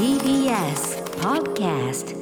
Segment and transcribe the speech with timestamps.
[0.00, 2.16] TBS Podcast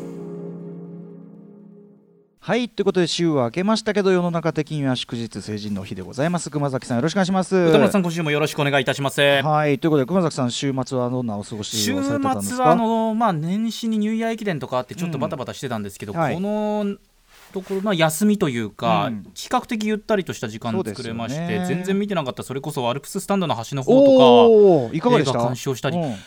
[2.40, 6.50] はいということで週は明けましたけど世の中的には祝日成人の日でございます。
[6.50, 7.54] 熊崎さんよろしくお願いします。
[7.54, 9.20] 歌村さん今週もよろしくお願いいたします。
[9.20, 16.34] はいということで熊崎さん週末はどんなお過ごし週をされてたんです末かはあの、まあ、年始にニューイヤー駅伝とかあってちょっとバタバタしてたんですけど、うんはい。
[16.34, 16.96] この
[17.52, 19.22] ところ、まあ、休みというか、うん。
[19.34, 25.30] 比較的ゆったりとした時間作れまして、全然見てなかったそれこそアルプススタンドの端の方とおおいかがでした？
[25.30, 25.96] 映画鑑賞したり。
[25.96, 26.12] うん。
[26.12, 26.18] か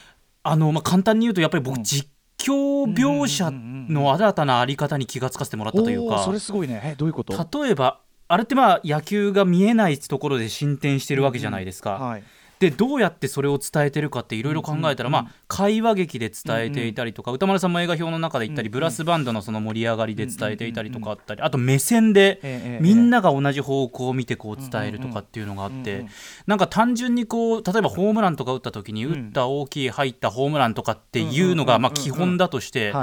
[0.43, 1.83] あの、まあ、簡単に言うとやっぱり僕、うん。
[1.83, 6.23] 実況描写の新たなあり方に気がつかせてもらったというか。
[6.23, 6.81] それすごいね。
[6.83, 7.61] えどういうこと？
[7.63, 11.91] 例えばあれってまあ野球が見えないところで進展してるわけじゃないですか。
[11.91, 12.23] はい
[12.61, 26.05] でどうやってそれを伝えてるかっていろいろ考えたら、まあ、会話劇で伝えていたりとか、歌丸さんも映画表の中で言ったり、ブラスバンドのその盛り上がりで伝えていたりとかあったりあと目線でええみんなが同じ方向を見てこう伝えるとかっていうのがあって
[26.47, 32.93] なんか単純にこう例えばホームランとか打った時に打った大きい入ったホームランとかっていうのがまあ基本だとして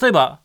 [0.00, 0.40] 例えば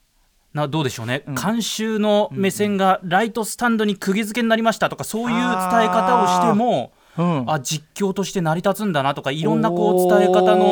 [0.54, 5.48] などうでしょうね、監修の目線がライトスタンドに釘付けになりましたとかそういう伝え
[5.88, 6.94] 方をしても。
[7.18, 7.52] うん。
[7.52, 10.66] あ実況として成り立つんだなとかいろんなこう伝え方の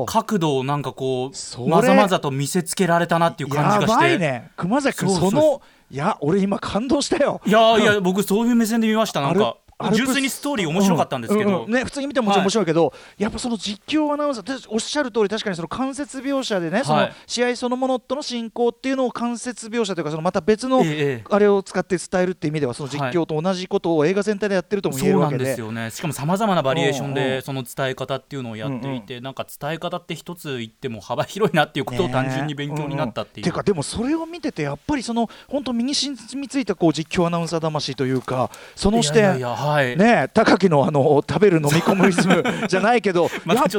[0.00, 3.96] の角度をなんかこうまざまざと見せつけられたなっていう感じがやして。
[3.96, 4.50] ばいね。
[4.56, 7.40] 熊崎君そのいや俺今感動したよ。
[7.46, 9.56] いやいや僕そういう目線で見ましたなんか
[9.92, 11.72] 純粋にストーリー面白かったんですけど、うんうん。
[11.72, 25.50] ね、普通に見てももちろん面白いけど、やっぱその実況アナウンサーでおっしゃる通り確かにその間接描写でね、その試合そのものとの進行っていうのを間接描写というかそのまた別のええあれを使って伝えるっていう意味ではその実況と同じことを映画全体でやってるとも言えそうなんるわけで。
[25.50, 25.90] ですよね。
[25.90, 33.44] しかもさまざまなバリエーションうんうんでその伝え方っていうのをやっていて、なんか伝え方って一つ言っても幅広いなっていうことを単純に勉強になったっていう。
[33.44, 39.16] てかでもそれを見ててやっぱりその本当身に染みついたこう実況アナウンサー魂というかその視点。
[39.16, 39.96] いやいやいやはい。
[39.96, 43.30] ね高木のあの食べる飲み込むリズム じゃないけどやっ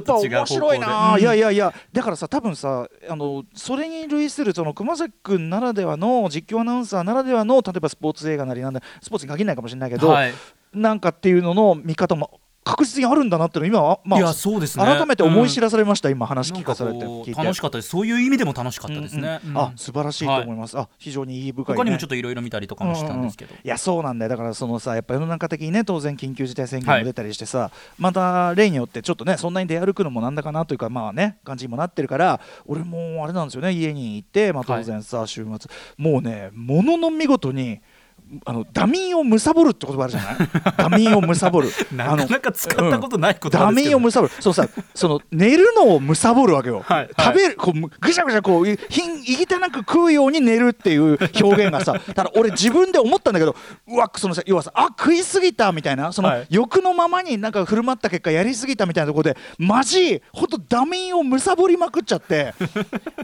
[0.03, 1.21] ぱ面白いな、うん。
[1.21, 10.33] いやいやいやだからさ多分さあのそれに類するその熊崎君ならではの実況アナウンサーならではの例えばスポーツ映画なりなんだスポーツに限らないかもしれないけど、はい。
[10.73, 14.86] なんかっていうのの見方も確実にあるんだなっていうのを今は、まあいやそうですね。
[14.86, 17.42] 改めて思い知らされました、今話なんか聞かされてこ聞いうて。
[17.42, 17.89] 楽しかったです。
[17.89, 19.39] そういう意味でも楽しかったですね。
[19.44, 19.55] うんうん。
[19.55, 19.61] うん。
[19.64, 24.30] あ素晴らしいと思います、あ非常にいい深い、ね、他にもちょっといろいろ見たりとかもしたんですけど、いやそうなんだよ。
[24.30, 33.72] だからそのさやっぱ世の中的にね当然緊急事態宣言も出たりしてさ、また例によってちょっとねそんなに出歩くのもなんだかなというかまあね感じにもなってるから俺もあれなんですよね。
[33.72, 35.70] 家に行って、まあ、当然さ、週末。
[35.98, 37.80] もうねものの見事に
[38.45, 40.38] あのダミンをむさぼるって言葉あるじゃない？
[40.77, 41.70] ダミンをむさぼる。
[41.93, 43.88] なかなか使ったことないことダですけど。
[43.89, 44.33] ミンをむさぼる。
[44.39, 47.10] そうさその寝るのをむさぼるわけよ、はいはい。
[47.17, 53.55] 食べるこうぐしゃぐしゃこうひんいぎたなく食うように寝るっていう表現がさ ただ俺自分で思ったんだけど
[53.88, 56.48] うわそのさ要はさあ食いすぎたみたいなその、はい。
[56.49, 62.54] 欲のままになんか振る舞った結果やりすぎたみたいなところでマジほんとダミンをむさぼりまくっちゃって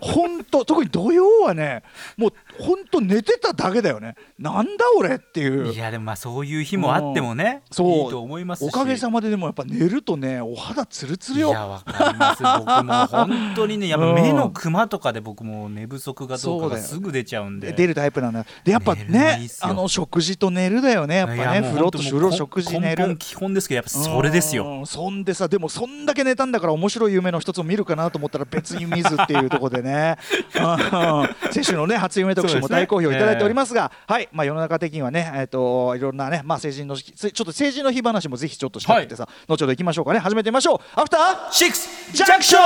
[0.01, 1.83] ほんと特に土曜はね
[2.17, 4.15] もうほんと寝てただけだよね。
[4.37, 5.71] なんだ俺っていう。
[5.73, 7.87] いやでもまあそういう日もあってもね、そう。
[7.87, 8.67] いいと思いますし。
[8.67, 11.49] おかげさまででもやっぱ寝るとねお肌ツルツルよ。
[11.49, 17.73] いやわかります僕も本当にねやっぱ目のクマとかで僕も寝不足がどうかがすぐ出ちゃうんで。
[17.73, 21.17] 出るタイプなんだでやっぱねあの食事と寝るだよね。
[21.17, 23.17] やっぱね風呂と本当風呂食事寝る。
[23.17, 24.65] 基本ですけどやっぱそれですよ。
[24.65, 24.85] うん。
[24.85, 30.17] そんでさでもそんだけ寝たんだから面白い夢の一つを見るかなと思ったら別に見ずっていうところでね。
[30.55, 31.29] うん。
[31.51, 34.29] 先週のね初夢特集も大好評いただいておりますがはい。
[34.31, 40.19] まあ世の中的にはねえっといろんなねまあ成人の日ちょっと成人の日話もぜひちょっとしたくてさ後ほど行きましょうかね。
[40.19, 40.99] 始めてみましょう。
[40.99, 42.61] アフターシックスジャンクション。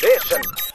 [0.00, 0.69] After Six Junction.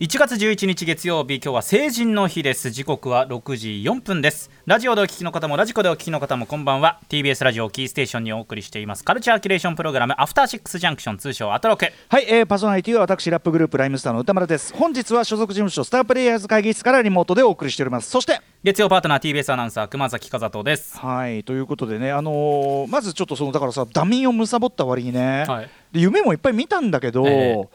[0.00, 2.70] 1月11日月曜日今日は成人の日です。
[2.70, 4.50] 時刻は6時4分です。
[4.66, 6.98] ラジオでお聞きの方もラジコでお聞きの方もこんばんは。
[7.08, 9.04] TBS ラジオキーステーションにお送りしています。
[9.04, 11.86] カルチャーキュレーションプログラムアフターシックスジャンクション通称アトロク。
[12.08, 14.74] はい、えー、パーソナリティは私ラップグループライムスターの歌丸です。
[14.74, 18.10] 本日は所属事務所スタープレイヤーズ会議室からリモートでお送りしております。
[18.10, 20.98] そして月曜パートナー TBS アナウンサー熊崎和人です。
[20.98, 25.70] はいということでねあのーまずちょっとそのだからさダミンを貪った割にね、はい。
[25.92, 27.68] で夢もいっぱい見たんだけど、え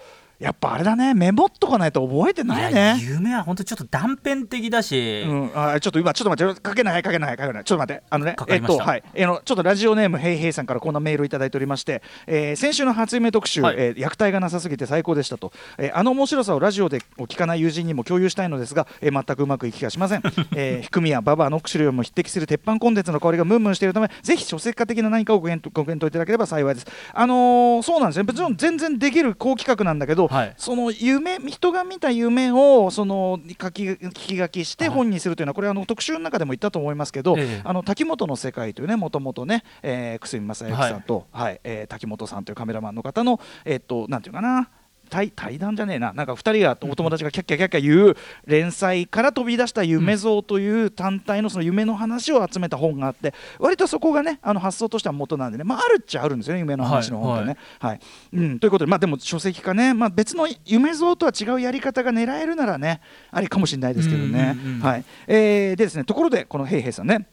[0.44, 1.14] やっぱあれだね。
[1.14, 2.98] メモっとかないと覚えてないね。
[3.02, 6.62] 夢は本当ちょっと断片的だし、うん、あちょっと今ちょっと待って。
[6.62, 7.64] かけないかけないかけない。
[7.64, 8.04] ちょっと待って。
[8.10, 9.04] あのねえっとはい。
[9.14, 13.76] えーのちょっとラジオネームヘイヘイさんからこんなメールをいただいておりまして、えー先週の初夢特集、はい。
[13.78, 20.24] えー虐待がなさすぎて最高でしたと、えーあの面白さをラジオでお聞かない友人にも共有したいのですが、えー全くうまくいきがしません、
[20.56, 26.88] えー、含みやババアの口類も匹敵する鉄板コンテンツの香りがムンムンしているためぜひ書籍化的な何かをご検討いただければ幸いです。
[27.14, 30.54] あのーそうなんですねもちろん全然できる好企画なんだけど、はい。
[30.58, 37.62] その夢人が見た夢をその書き聞き書きして本にするというのはこれあの特集の中でも言ったと思いますけど、ええ。
[37.64, 41.60] あの滝本の世界というねもともとね、えー、久住正幸さんと、はい。
[41.64, 44.70] えー滝本さんというカメラマンの方のえっ、となんていうかな
[45.14, 48.18] 対対談じゃねえななんか2人がお友達がキャッキャキャッキャ言う
[48.48, 57.58] 連載から飛び出した夢像という単体のその夢の話を集めた本があって割とそこがねあの発想としては元なんでね、まあ、あるっちゃあるんですよね夢の話の本ってね。
[57.78, 58.00] はい
[58.34, 64.58] うん、ということでまあでも書籍化ね、まあ、別の夢像とは違うやり方が狙えるならねありかもしれないですけどね。
[64.82, 67.28] はいえーでですねところでこのヘイヘイさんね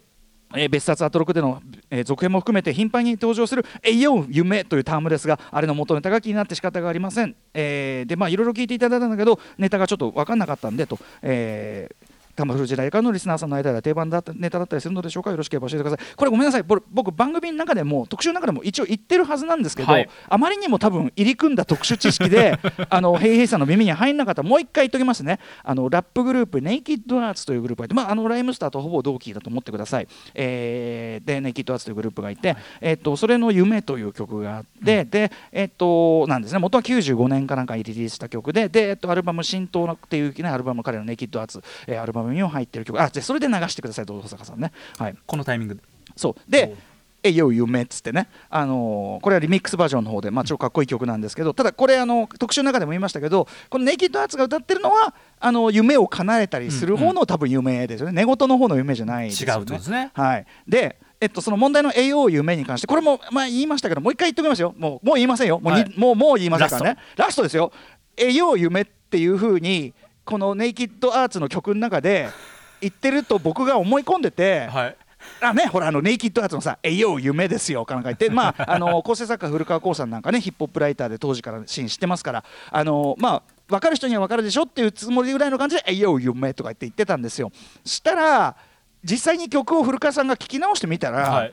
[0.55, 15.31] えー別冊アトロクでの、えー続編も含めて頻繁に登場する「えいよ夢」というタームですがあれの元ネタが気になって仕方がありません、えーでまあいろいろ聞いていただいたんだけどネタがちょっと分かんなかったんでと、えータマフル時代からのリスナーさんの間では定番だったネタだったりするのでしょうか？
[15.31, 16.17] よろしければ教えてください。
[16.17, 16.63] これごめんなさい。
[16.63, 20.09] 僕僕番組の中でも特集の中でも一応言ってるはずなんですけど、はい。
[20.29, 25.39] あまりにも多分入り組んだ特殊知識で あのヘイヘイさんの耳に入んなかったらもう一回言っときますね。
[25.63, 36.59] あのラップグループネイキッドアーツというグループがいて、まあ、あのライムスターとほぼ同期だと思ってください、えーでネイキッドアーツというグループがいて、えっとそれの「夢」という曲があって、でえっとなんですね。
[36.59, 45.83] 元は95年かなんかにリリースした曲でで、えっとアルバム「浸透」っていう、ね、アルバム彼のネイキッドアーツ、えーアルバムにも入ってる曲あじゃそれで流してくださいどうぞ保坂さんねはいこのタイミングで
[46.17, 46.77] そうで
[47.23, 59.61] 「えいよ夢」っつってね、あのーこれはリミックスバージョンの方で、まあ、超かっこいい曲なんですけどただこれあの特集の中でも言いましたけどこのネイキッドアーツが歌ってるのはあの夢を叶えたりする方の、多分夢ですよね寝言の方の夢じゃないですよね。
[59.61, 67.73] 違うとですねはい、でえっと、その問題の AO 夢に関してこれも、まあ、言いましたけどもう一回言っておきますよもうもう言いませんよもう、はいもうもう言いませんからねラストですよ
[68.17, 69.93] AO 夢っていうふうに
[70.31, 72.29] このネイキッドアーツの曲の中で
[72.81, 74.97] 言ってると僕が思い込んでて、はい。
[75.43, 87.53] あね、ほらあのネイキッドアーツのさ「えいよ夢ですよ」かなんか言って、まあ、 あの構成作家古川光さんなんかねヒップホップライターで当時からシーン知ってますからあのまあ分かる人には分かるでしょっていうつもりぐらいの感じで「えいよ夢」とか言って言ってたんですよ。
[87.85, 88.57] したら
[89.05, 91.53] 実際に曲を古川さんが聞き直してみたら「はい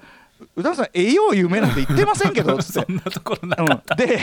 [0.56, 2.74] 宇多田さんえいよ夢」なんて言ってませんけど つって。
[2.86, 3.68] そんなところなうん。
[3.68, 4.19] かった、で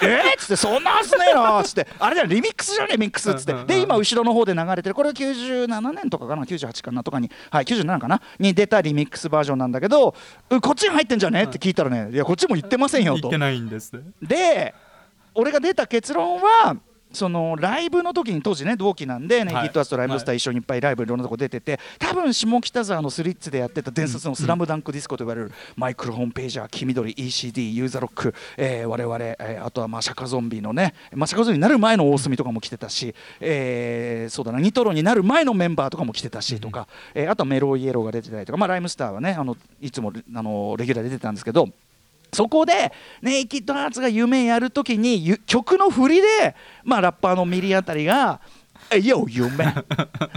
[0.00, 0.32] えー？
[0.32, 1.86] っつってそんなはずねえなっつって。
[1.98, 3.52] あれじゃリミックスじゃねリミックスっつって。
[3.52, 7.02] うんうんうんで今後ろの方で流れてるこれは97年とかかな？98かな？
[7.02, 7.30] とかに。
[7.50, 8.20] はい97かな？
[8.38, 10.14] に出たリミックスバージョンなんだけど
[10.50, 11.44] うこっちに入ってんじゃね？
[11.44, 13.22] って聞いたらねいやこっちも言ってませんよと。
[13.22, 14.00] 言ってないんですね。
[14.22, 14.74] で
[15.34, 16.76] 俺が出た結論は
[17.12, 41.68] そのライブの時に当時ね同期なんで、ネイキッドアーツとライムスター一緒にいっぱいライブいろんなとこ出てて多分下北沢のスリッツでやってた伝説の「スラムダンクディスコと言われるマイクロホームページャー黄緑 ECD ユーザーロック、えー、我々、えーあとはまあシャカゾンビのね、まあ、シャカゾンビになる前の大隅とかも来てたし、えーそうだなニトロになる前のメンバーとかも来てたしとか、えーあとはメロイエローが出てたりとか、まあ、ライムスターはねあのいつもあのレギュラーで出てたんですけど。
[42.32, 42.92] そこで
[43.22, 46.54] ネイキッドアーツが夢やるときに曲の振りで、
[46.84, 48.40] まあ、ラッパーのミリあたりが
[48.90, 49.74] 「えよ夢」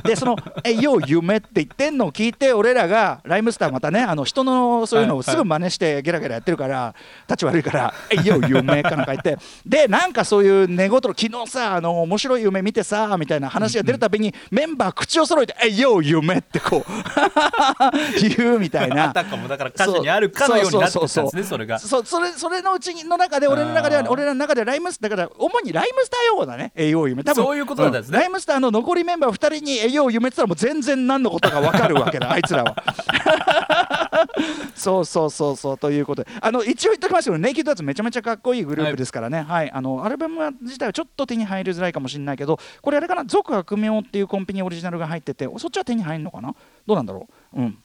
[0.03, 6.95] でその「えよ夢」って言ってんのを聞いて俺らがライムスターまたねあの人のそういうのをすぐ真似してゲラゲラやってるから
[7.27, 9.37] 立ち悪いから「えよ夢」かなんか言って。
[9.65, 16.91] でなんかそういう寝言昨日さあの面白い夢見てさみたいな話が出るたびにメンバー口を揃えて「えよ夢」ってこう
[18.37, 19.05] 言うみたいな。
[19.11, 21.79] あたかもだから歌詞にあるかのようになってたんですねそれが。
[21.79, 26.71] そうそれそれのうちの中で俺の中では俺らの中ではライムスターだから主にライムスター用語だね。
[26.75, 32.31] 栄養夢多分そういうことなんですねムスターの残りメンバー2人に栄養夢ってたらもう全然何のことか分かるわけだ。
[32.33, 32.75] あいつらは。
[34.75, 35.77] そうそうそうそう。
[35.77, 36.29] ということで。
[36.41, 39.71] あの一応言っておきますけどネイキッドアーツめちゃめちゃかっこいいグループですからね、はい。
[39.71, 46.55] あのアルバムは自体はちょっと手に入りづらいかもしれないけどこれあれかな「族悪名」っていうコンビニオリジナルが入っててそっちは手に入るのかな？
[46.85, 47.61] どうなんだろう？
[47.61, 47.77] うん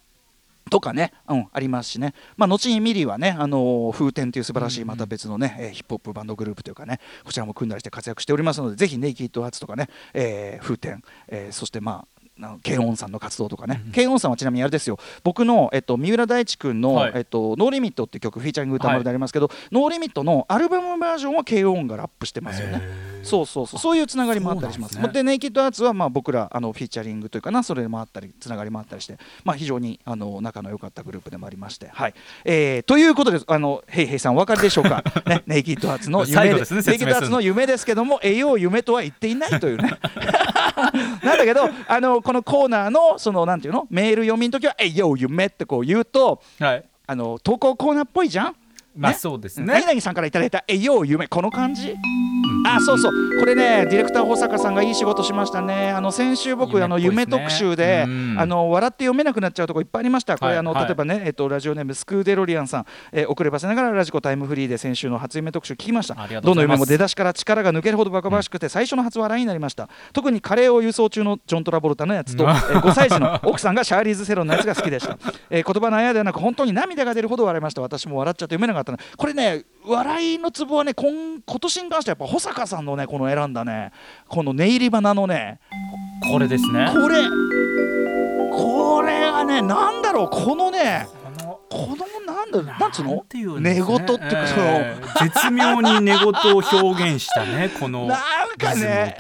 [0.69, 17.13] とかね、うん、ありますしね、まあ、後に MILI はね、あのー風天という素晴らしいまた別のね、えーヒップホップバンドグループというかね、こちらも組んだりして活躍しておりますので、ぜひ NAKED ARTZ とかね、えー風天、えーそしてまあ、あの K-ON さんの活動とかね、 K-ON さんはちなみにあれですよ、僕の、えっと、三浦大知君の、はい。
[17.17, 22.83] えっと、 No Limit っていう曲、 featuring 宇多丸でありますけど、 No Limit のアルバムバージョンはオンがラップしてますよね。
[23.23, 23.81] そうそうそう。
[23.81, 24.95] そういうつながりもあったりします。
[24.95, 25.13] ですね。
[25.13, 32.15] で NAKED ARTZ はまあ僕らあの featuring というかなそれもあったりつながりもあったりして、まあ、非常にあの仲の良かったグループでもありまして、はい。
[32.45, 37.41] えーということであのヘイヘイさんお分かりでしょうか、 ね、ネイキッドアーツの夢ですねネイキッドアーツの。
[37.41, 39.99] 夢ですけども栄養夢とは言っていないというね。
[41.23, 43.87] なんだけどあのこのコーナーのそのなんていうの？
[43.89, 46.85] メール読みの時は「栄養夢」ってこう言うとはい。
[47.07, 48.57] あの投稿コーナーっぽいじゃん？
[48.97, 49.19] まあね？
[49.19, 49.67] そうですね。
[49.67, 51.95] 何々さんからいただいた「栄養夢」この感じ、
[52.75, 53.13] あそうそう。
[53.39, 55.91] これねディレクター保坂さんがいい仕事しましたね。
[55.91, 58.37] あの先週僕あの夢特集でうん。
[58.39, 60.37] あの笑って読めなくなっちゃうとこいっぱいありました。
[60.39, 60.81] これ、あのはい。
[60.81, 66.15] はい例えばね、えっと、ラジオネームスクーデロリアンさん、えー遅ればせながらラジコタイムフリーで先週の初夢特集聞きました。
[66.41, 69.89] どの夢も出だしから力が抜けるほどバカバカしくて最初の初笑いになりました。
[70.13, 75.19] 特にカレーを輸送中のジョン・トラボルタのやつと、えー5歳児の奥さんがシャーリーズ・セロンのやつが好きでした、
[75.51, 77.83] えー言葉のあやではなく本当に涙が出るほど笑いました。
[77.83, 81.11] 私も笑っちゃって読めなかったのこれね笑いのツボはね今
[81.45, 83.91] 今年に関してはやっぱ保坂さんのねこの選んだね
[84.29, 85.59] このネイリバナのね
[86.31, 86.89] これですね。
[86.93, 87.17] これ
[88.51, 91.97] これがねなんだろうこのねこのこ
[92.27, 93.25] のなんだろうなんつうの？
[93.29, 98.19] ていうね寝言っていうかその、えー絶妙に寝言を表現したねこの なん
[98.59, 99.17] かね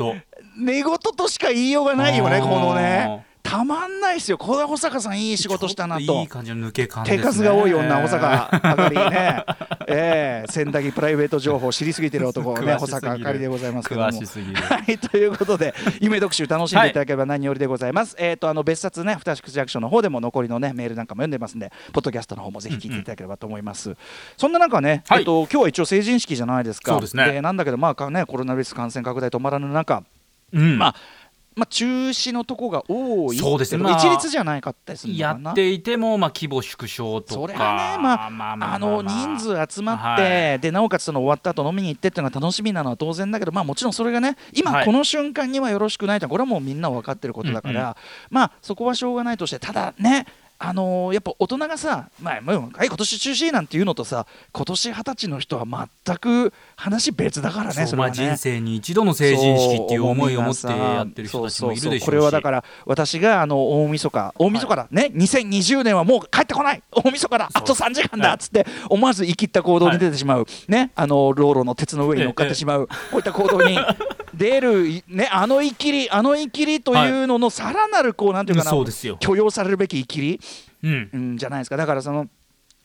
[0.58, 4.38] 寝言としか言いようがないよねこのねたまんないっすよ。
[4.38, 6.20] これ保坂さんいい仕事したなと。
[6.20, 7.22] いい感じの抜け感ですね。
[7.22, 9.44] 手数が多い女保坂あかりね。
[9.88, 14.06] ええ千駄木プライベート情報知りすぎてる男ね保坂あかりでございますけども。
[14.06, 23.96] はいということで夢特集楽しんでいただければ何よりでございます、えっ、とあの別冊ねアフターシックスジャンクションの方でも残りのねメールなんかも読んでますんでポッドキャストの方もぜひ聞いていただければと思います、
[24.36, 25.18] そんな中ね、はい。
[25.20, 26.92] えっと今日は一応成人式じゃないですか。
[26.92, 27.40] そうですね。
[27.40, 30.02] なんだけどまあかねコロナウイルス感染拡大止まらぬ中
[30.52, 30.78] うん。
[30.78, 30.94] まあ
[31.56, 33.82] まあ中止のとこが多いそうですね。
[33.82, 37.40] まあ一律じゃないかったりするのやっていてもまあ規模縮小とか。
[37.40, 40.60] それはね、まあ、あの人数集まって、はい。
[40.60, 44.84] でなおかつその終わった後飲みに行ってっていうのが楽しみなのは当然だけど、まあ、もちろんそれがね今はい。
[44.84, 47.96] この瞬間にはよろしくないとこれはもうみんな分かってることだから、
[48.28, 50.26] まあそこはしょうがないとしてただね
[50.58, 58.16] あのーやっぱ大人がさ、まあ、もうはい今年中止なんていうのとさ今年二十歳の人は全く話別だからねそれはね。
[58.18, 62.04] まあ人生に一度の成人式っていう思いを持ってやってる人たちもいるでしょうし。
[62.04, 66.82] これはだから私があの大晦日大晦日だ、ね2020年はもう帰ってこない。
[66.90, 67.48] 大晦日だ。
[67.52, 68.34] あと3時間だ。
[68.34, 73.78] っつって思わず生きった行動に出てしまう、ねあの道路の鉄の上に乗っかってしまう、こういった行動に
[74.36, 78.70] 出る、ね、あの生きりあの生きりというののさらなるこうなんていうかな、
[79.18, 80.40] 許容されるべき生きり、
[80.82, 81.10] うん。
[81.12, 81.76] うん、じゃないですか。
[81.76, 82.28] だからその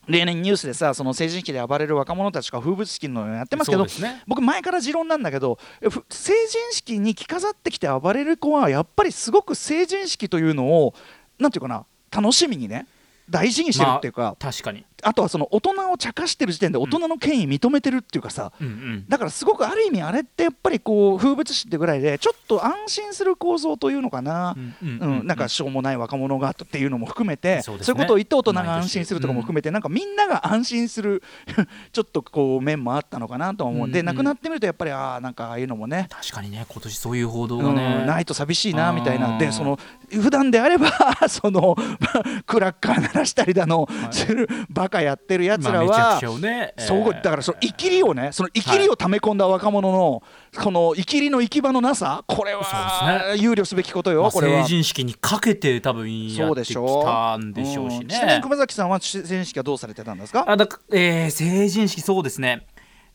[0.08, 4.24] 例年ニュースでさその成人式で暴れる若者たちが風物詩のやってますけどね。
[4.28, 10.94] 僕前から持論なんだけどふ成人式に着飾ってきて暴れる子はやっぱりすごく成人式というのを
[11.38, 12.88] なんていうかな楽しみにね
[13.30, 19.06] 大事にしてるっていうか、まあ確かにあとはその大人を茶化してる時点で大人の権威認めてるっていうかさ、うんうん。
[19.08, 27.84] だからすごくある意味あれってやっぱりこう風物詩ってぐらいでちょっと安心する構造というのかな、うんうん、なんかしょうもない若者がっていうのも含めてそうね。
[27.88, 31.24] いうことを言って大人が安心するとかも含めて、なんかみんなが安心する
[31.92, 33.92] ちょっとこう面もあったのかなとは思う、うんうん。
[33.92, 36.08] で亡くなってみるとやっぱりああなんかああいうのもね。
[36.10, 37.76] 確かにね今年そういう報道うん。
[37.76, 39.38] がねないと寂しいなみたいな。
[39.38, 39.80] でその
[40.10, 40.92] 普段であれば
[41.28, 41.76] その
[42.46, 50.22] クラッカー鳴らしたりだの、するバカやってるやつらは、ねえーそうだからその生きりをねその生きりを溜め込んだ若者の、
[50.62, 54.62] この生きりの行き場のなさこれは憂慮すべきことよ、まあこれは。
[54.62, 54.68] 成。
[54.68, 57.90] 人式にかけて多分やってきでしょたんでしょう。
[57.90, 58.08] しん。
[58.08, 60.46] ちなみにね熊崎さんは成人式はどうされてたんですか？
[60.48, 62.68] あだかえー成人式そうですね。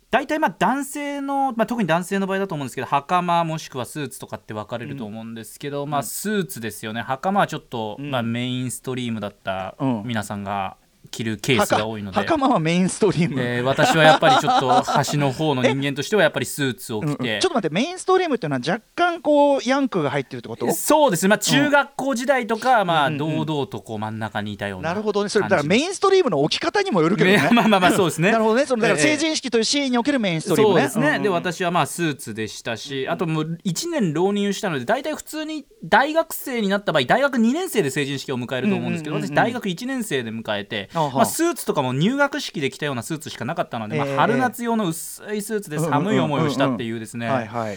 [0.08, 7.02] 大体まあ男性の、まあ、特に男性の場合だと思うんですけど袴もしくはスーツとかって分かれると思うんですけど、まあスーツですよね。
[7.02, 8.10] 袴はちょっと、ん。
[8.10, 10.02] まあ、メインストリームだったうん。
[10.06, 10.76] 皆さんが
[11.06, 17.16] 着るケースが多いので、袴はメインストリーム、えー私はやっぱりちょっと端の方の人間としてはやっぱりスーツをうんうん。
[17.16, 20.72] 着て、ちょっと待ってメインストリームっていうのは若干こうヤンクが入ってるってこと？
[20.72, 21.24] そうです。
[21.24, 23.46] ね、まあ、中学校時代とか、まあ、うんうんうん。
[23.46, 25.28] 堂々とこう真ん中にいたようななるほどね。
[25.28, 27.48] それだからメンインストリームの置き方にもよるけどね。
[27.52, 28.30] まあまあまあそうですね。
[28.32, 28.66] なるほどね。
[28.66, 30.80] そのだからええ成人式というシーンにおけるメインストリームね。
[30.80, 44.16] そうですね、んんで私はまあスーツでしたしあともう1年浪人したので大体普通に大学生になった場合大学2年生で成人式を迎えると思うんですけど、うんうんうんうん私大学1年生で迎えて、まあ、スーツとかも入学式で着たようなスーツしかなかったので、まあええ。
[44.16, 47.76] 春夏用の薄いスーツで寒い思いをしたっていうですね、あ、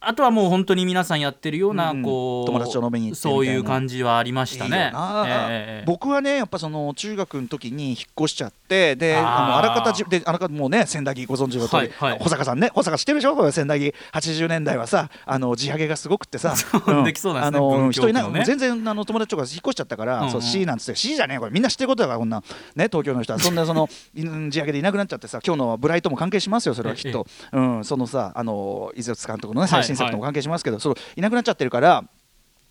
[0.00, 5.84] あとはもう本当に皆さんやってるようなこう、友達と飲みにそういう感じはありましたね。
[5.86, 13.36] 僕はねやっぱその中学の時に引っ越しちゃってであのあらかたじであらかもうね千駄木ご存知の通り、は保坂さんね保坂知ってるでしょ？
[13.36, 13.94] これ千駄木。
[14.12, 16.54] 80年代はさあの地上げがすごくってさ。
[16.86, 21.50] うできそうなんですね全然あの友達とか引っ越しちゃったから、C なんつって C じゃねえこれ。
[21.50, 22.42] みんな知ってることだからこんな
[22.74, 32.04] ね東京の人はそんなそのうん地上げでいなくなっちゃってさ今日のブライトも関係しますよそれはきっと、うん、そのさあの井筒監督のね最新作とも関係しますけど、そのいなくなっちゃってるから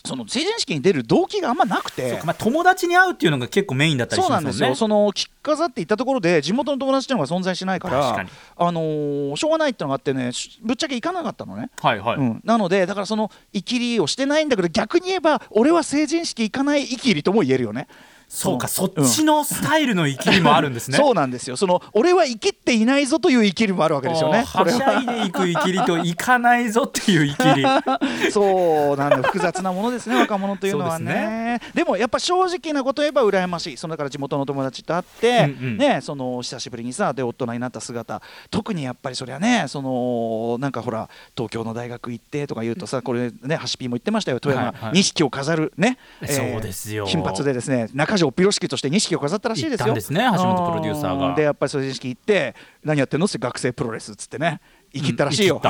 [0.05, 4.59] その成人式に出る動機があんまなくてまあ、友達に会うっていうのが結構メインだったりしそうますもんね。
[4.59, 17.87] なんですよ、その着飾っていったところで地元の友達っていうのが存在しないからあのーしょうがないっていうのがあってねしぶっちゃけ行かなかったのね、はいはい、うん、なのでだからそのイキリをしてないんだけど逆に言えば俺は成人式行かないイキリとも言えるよね
[18.35, 21.55] そうかそっうんちのスタイルの生きりもあるんですね、そうなんですよ。
[21.55, 24.43] その俺は生きっていないぞという生きりもあるわけですよね。
[24.43, 24.69] は。
[24.69, 27.65] しゃいでいく生きりといかないぞっていう生きり。
[28.31, 31.61] そうなんだ複雑なものですね若者というのはね。
[31.73, 33.77] でもやっぱ正直なこと言えば羨ましい。
[33.77, 35.77] そのだから地元の友達と会って、うんうん。
[35.77, 44.39] ねその久しぶりにさで大人になった姿特にやっぱりそりゃねそのなんかほら東京の大学行ってとか言うとさこれねハシピーも言ってましたよ。
[44.39, 44.93] 富山、はいはい。
[44.93, 47.05] 錦を飾るね、そうですよ。
[47.05, 49.79] 金髪でですね中条ピロシキとして錦を飾ったらしいですよ。
[49.79, 51.27] 行ったんですね橋本プロデューサーが。
[51.29, 51.35] うん。
[51.35, 54.61] でやっぱり成人式行って何やってんのって学生プロレスっつってね
[54.93, 55.59] 生きったらしいよ、 う。
[55.59, 55.61] ん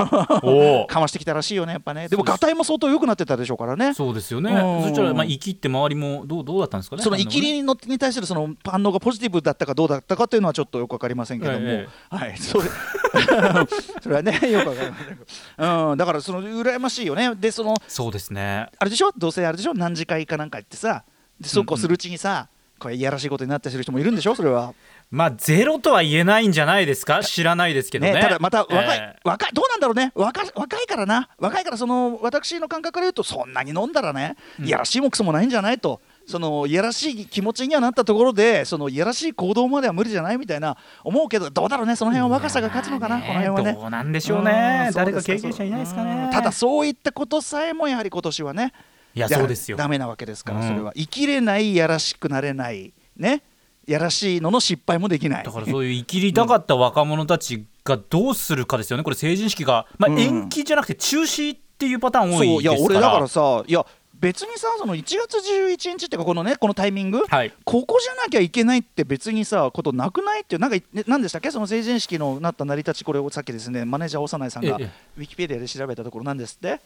[0.88, 2.08] かましてきたらしいよねやっぱね。
[2.08, 2.42] でもそうです。
[2.42, 3.94] ガタイも相当良くなってたでしょうからね。
[3.96, 4.52] そうですよね。
[4.52, 4.82] うん。
[4.84, 12.38] そしたらまあ生きって周りもどうどうだったんですかねその生きりのに対するその反応がポジティブだったかどうだったかというのはちょっとよくわかりませんけども、えはい。
[12.38, 12.66] それ
[14.02, 17.34] それはね よくわかりませうん、だからその羨ましいよね。
[17.36, 18.68] でそのそうですね。
[18.78, 19.12] あれでしょ？
[19.18, 19.74] どうせあれでしょ？
[19.74, 21.04] 何次会かなんか行ってさ
[21.40, 24.36] でそうこうするうちにさ、これいやらしいことになったりする人もいるんでしょ？
[24.36, 24.74] それは。
[25.12, 27.24] まあゼロとは言えないんじゃないですか？
[27.24, 28.14] 知らないですけどね。
[28.14, 30.12] ね、ただまた若い、え若いどうなんだろうね？
[30.16, 31.30] 若若いからな。
[31.38, 36.02] 若いからその私の感覚から言うとそんなに飲んだらね、いやらしいもクソもないんじゃないと。
[36.28, 41.96] そのいやらしい気持ちにはなったところでそのいやらしい行動までは無理じゃないみたいな思うけどどうだろうね？
[41.96, 43.74] その辺は若さが勝つのかな、この辺はね。
[43.74, 44.90] どうなんでしょうね。
[44.90, 46.28] ん誰か経験者いないですかうね。
[46.28, 48.74] んただそういったことさえもやはり今年はね
[49.16, 49.78] いやだそうですよ。
[49.78, 50.68] ダメなわけですから、うん。
[50.68, 50.92] それは。
[50.96, 53.42] 生きれないいやらしくなれないね。
[53.88, 55.44] やらしいのの失敗もできない。
[55.44, 59.04] だからそういう生きりたかった若者たちがどうするかですよね。
[59.04, 60.20] これ成人式が、まあ、うん。
[60.20, 62.80] 延期じゃなくて中止っていうパターン多いいですから。
[62.80, 63.86] や俺だからさいや
[64.18, 67.54] 別にさその1月11日っていうかこのねこのタイミング、はい。
[67.64, 71.52] ここじゃなきゃいけないって別にさことなくないっていうなんかね何でしたっけ？
[71.52, 74.90] その成人式のなった成り立ちこれをさっきですねマネージャー長内さんがええ。
[75.18, 76.80] ウィキペディアで調べたところなんですって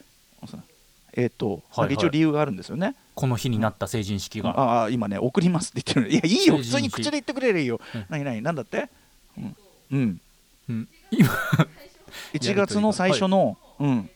[1.13, 1.93] えっ、と、はいはい。
[1.95, 2.95] 一応理由があるんですよね。
[3.15, 6.27] この日になった成人式が、ああ今ね送りますって言ってるの。
[6.27, 7.79] いやいいよ普通に口で言ってくれるよ。
[7.93, 8.05] うん。
[8.09, 8.89] 何何なんだって？
[9.37, 9.55] うん、
[9.91, 10.21] うん、
[10.69, 11.29] うん、今。
[12.33, 14.09] 1月の最初の、うん。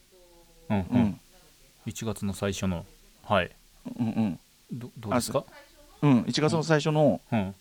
[0.70, 1.00] うんううん。
[1.02, 1.20] ん、
[1.86, 2.86] 1月の最初の。
[3.24, 3.52] はい。
[4.00, 4.40] うんうん。
[4.72, 5.44] どどうですか、
[6.02, 6.22] うん。
[6.22, 7.56] 1月の最初のうん、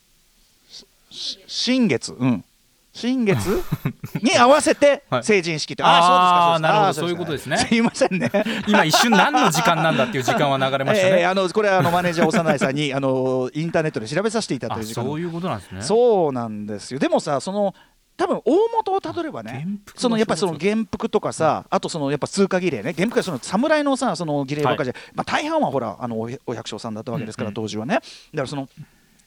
[1.10, 2.12] し新月。
[2.12, 2.44] うん
[2.92, 3.62] 新月？
[4.22, 5.25] に合わせてはい。
[5.25, 6.92] 成人式って、あーああなるほど。
[6.92, 7.00] そうですか。
[7.00, 7.56] そういうことですね。
[7.56, 8.30] すいませんね。
[8.68, 15.04] 今一瞬何の時間なんだっていう時間は流れましたね、 えーあのこれはあのマネージャー長内さんにあのインターネットで調べさせていただいあてる時間。
[15.04, 15.82] そういうことなんですね。
[15.82, 17.00] そうなんですよ。
[17.00, 17.75] でもさその
[18.16, 22.92] 多分大元をたどればねそのやっぱりその元服とかさ、あとそのやっぱ通過儀礼ね。
[22.96, 27.54] 元服はその侍のさその儀礼ばっかりじゃ、まあ、大半はほらあのおお百姓さんだったわけですから、うんうん。
[27.54, 27.95] 当時はね。
[27.95, 28.69] だからその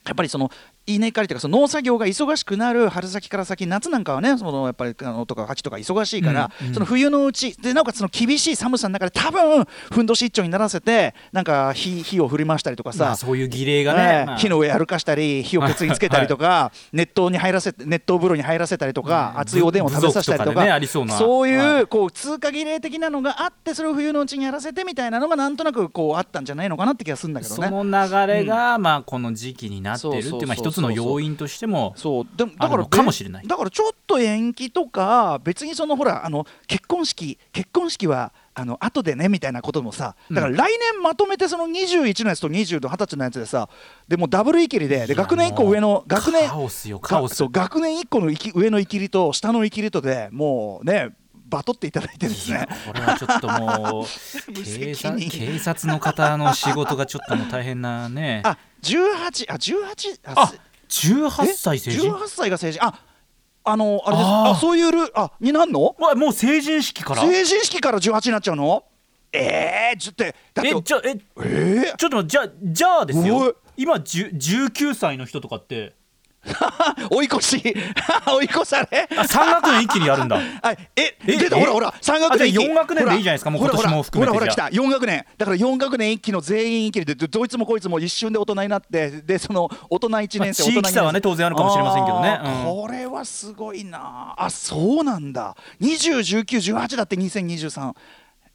[0.06, 0.50] やっぱりその
[0.86, 6.74] 稲刈りというかその農作業が忙しくなる春先から先夏なんかはねそのやっぱりあのとか秋とか忙しいから、うんうん。
[6.74, 14.36] その冬のうちでなおかつその厳しい寒さの中で多分ふんどし一丁にならせてなんか火火を振り回したりとかさ、まあ、そういう儀礼がね、ええまあ。
[14.36, 19.40] 火の上歩かしたり火をケツにつけたりとか、熱湯に入らせて熱湯風呂に入らせたりとか、うん。
[19.40, 21.86] 熱いおでんを食べさせたりとかねありそういう、はい。
[21.86, 27.70] こう通過儀礼的なのがあってそれを冬のうちにやらせてみたいなのがなんとなくこうあったんじゃないのかなって気がするんだけどそね。
[27.70, 33.46] の流れが、まあ、この時期になってるってまあ一つの要因としてもそうでもだからかもしれない。
[33.46, 43.68] だからちょっと延期とか別にそのほらあの結婚式結婚式はあの後でねみたいなこともさだから来年まとめてその21のやつと20と20歳のやつでさ
[44.08, 46.48] でもうダブルイキリでで学年1個上の学年
[47.28, 51.10] そう学年1個のいき上のイキリと下のイキリとでもうね
[51.48, 52.66] バトっていただいてですね。
[52.86, 54.04] これはちょっともう
[54.50, 58.42] 無警察の方の仕事がちょっともう大変なね。
[58.44, 60.52] あ18あ18あ
[60.88, 61.52] 18え？
[61.52, 62.84] 歳成人？18歳が成人？
[62.84, 63.00] あ
[63.64, 64.28] あのあれです。
[64.28, 65.96] あそういうルーあになんの？
[65.98, 67.22] わもう成人式から？
[67.22, 68.84] 成人式から18になっちゃうの？
[69.32, 73.56] えー、ちょっとだってえじゃあええちょっとじゃあじゃあですよ。
[73.76, 74.36] 今10
[74.70, 75.92] 19歳の人とかってー、
[77.10, 77.58] 追い越し。
[78.26, 79.08] 追い越され。
[79.16, 80.38] あ3学年一気にやるんだ。
[80.62, 81.60] あええ出たえ？
[81.60, 84.64] ほらほら3学年四学年でいいじゃないですかもうほら今年も含めてほらほら来た。
[84.66, 85.24] 4学年。
[85.36, 92.40] だから4学年一期の全員一期でどどいつもこいつも一瞬で大人になってでその大人1年生、まあ地域差はね当然あるかもしれませんけどね。
[92.42, 92.52] うん。
[92.64, 94.34] これはすごいな。
[94.36, 95.56] あそうなんだ。
[95.80, 97.92] 201918だって2023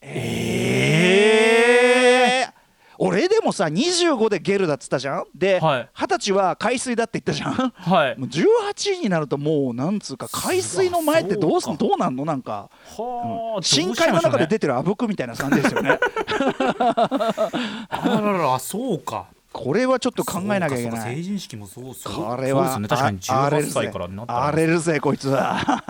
[0.03, 2.50] えー
[3.03, 5.25] 俺でもさ25でゲルだっつったじゃん？
[5.33, 5.89] で、はい。
[5.93, 7.71] 二十歳は海水だって言ったじゃん？
[7.71, 8.17] はい。
[8.19, 12.25] もう18になるともうなんつうか海水の前ってどうすどうなんの？
[12.25, 12.69] なんか。
[12.95, 15.97] はあ深海の中で出ててるあぶくみたいな感じですよね。
[17.89, 21.21] あらららそうかこれはちょっと考えなきゃいけない。
[21.21, 22.87] 人式もそうこれはね。
[22.87, 24.99] 確かに18あ荒れるぜ歳からになったら荒れるぜ。
[24.99, 25.83] こいつは。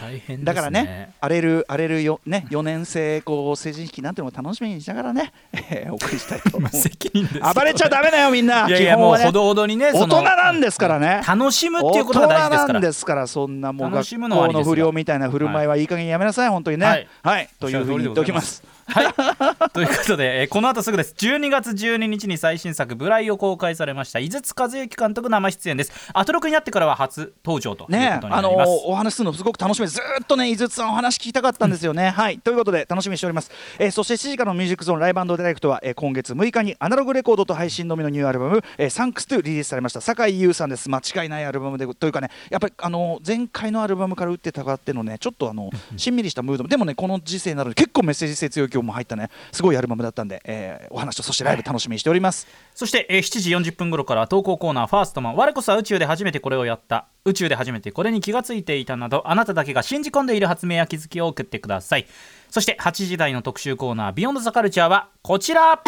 [0.00, 0.44] 大変ですね。
[0.44, 6.70] だからね荒れる荒れるよね4年生こう成人式なんてのも楽しみにしながらね、え ーお送りしたいと思う。
[6.70, 9.02] 無責任です暴れちゃダメだよみんないやいやね。
[9.02, 11.22] もうほどほどにね大人なんですからね。
[11.26, 12.66] 楽しむっていうことが大事ですから。
[12.66, 16.86] 大人なんですからそんなもう学楽しむのはあ校の不良みたいな振る舞いはいい加減やめなさい本当にね。
[16.86, 17.08] はい。
[17.22, 17.48] はい。
[17.58, 21.14] というふうに言っておきますはい、 ということで、えーこの後すぐです。
[21.18, 25.92] 12月12日に最新作「ブライ」を公開されました井筒和幸監督生出演です。
[26.14, 32.38] アトロクになってからは初登場とねあのなります、お話しするのすごく楽しみずーっとね井筒さんお話聞きたかったんですよね、はい。
[32.38, 40.00] ということで楽しみにしております、えーそして7時からのミュージックゾーンライブディレクトは、えー今月6日にアナログレコードと配信のみのニューアルバム「えーサンクス2リリースされました。
[40.00, 40.88] 酒井優さんです。
[40.88, 46.64] 間違いないアルバムでというかねやっぱりあの前回のアルバムから打ってたがってのねちょっとあのしんみりしたムード。
[46.64, 49.30] でもねこの時世なので結構メッセージ性強い曲も入ったね。
[49.52, 62.06] すごいアルバムだったんで、えーお話とそしてライブ楽しみにしております、そして、えー7時40分頃からは投稿コーナー「ファーストマン我こそは宇宙で初めてこれをやった」宇宙で初めてこれに気がついていたなどあなただけが信じ込んでいる発明や気づきを送ってください。
[62.50, 65.80] そして8時台の特集コーナー「Beyond the Culture はこちら。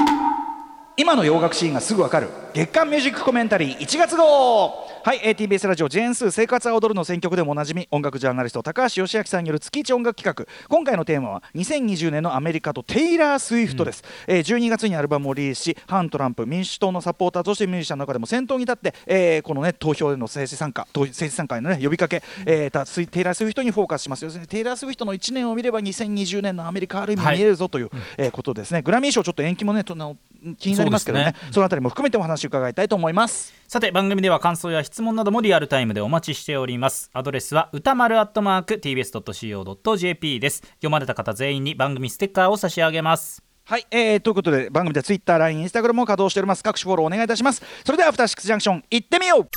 [1.00, 2.28] 今の洋楽シーンがすぐわかる。
[2.54, 10.46] 月刊ミュージックコメンタリー1月号はい ATBS ラジオジェーンスー生活は踊るの選曲でもおなじみ音楽ジャーナリスト高橋芳朗さんによる月一音楽企画。
[10.68, 24.24] 今回のテーマは2020年のアメリカとテイラー・スウィフトです、えー12月にアルバムをリリースし反トランプ民主党のサポーターとしてミュージシャンの中でも先頭に立って、えーこのね投票での政治参加投政治参加へのね呼びかけ、えーテイラー・スウィフトにフォーカスします。
[24.24, 27.36] 要するにテイラー・スウィフトの1年を見れば2020年のアメリカある意味はい。
[27.36, 28.82] 見えるぞという、えーことですね。
[28.82, 30.12] グラミー賞ちょっと延期もねとな
[30.58, 31.24] 気になりますけどね。
[31.26, 31.34] ね。
[31.50, 37.10] そのあたりも含めてお話を伺いたいと思いますさて番組では感想や質問などもリアルタイムでお待ちしております。
[37.12, 40.62] アドレスは歌丸アットマーク TBS.CO.JP です。
[40.76, 43.42] 読まれた方全員に番組ステッカーを差し上げます。
[43.66, 46.64] はい、えー、ということで番組では Twitter、LINE、Instagram も稼働しております。
[46.64, 47.62] 各種フォローお願いいたします。
[47.84, 49.48] それではアフターシックスジャンクション行ってみよう。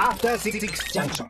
[0.00, 0.58] After Six
[0.98, 1.26] Junction.